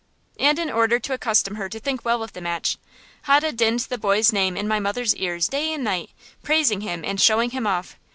[0.39, 2.79] And in order to accustom her to think well of the match,
[3.25, 6.09] Hode dinned the boy's name in my mother's ears day and night,
[6.41, 7.99] praising him and showing him off.